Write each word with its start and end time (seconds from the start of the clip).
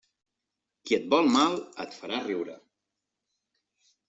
Qui 0.89 0.97
et 0.97 1.05
vol 1.11 1.29
mal, 1.35 1.59
et 1.85 1.93
farà 1.99 2.23
riure. 2.29 2.57